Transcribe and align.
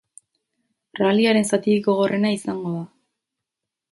Ralliaren 0.99 1.45
zatirik 1.51 1.85
gogorrena 1.89 2.33
izango 2.39 2.75
da. 2.79 2.83